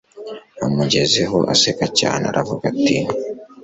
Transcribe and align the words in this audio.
amugezeho 0.65 1.37
aseka 1.53 1.85
cyane 1.99 2.23
aravuga 2.31 2.63
ati 2.71 2.97